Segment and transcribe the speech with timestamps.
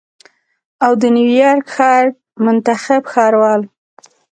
[0.85, 2.05] او د نیویارک ښار
[2.45, 3.61] منتخب ښاروال